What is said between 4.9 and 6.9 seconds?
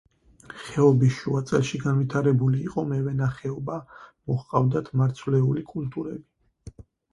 მარცვლეული კულტურები.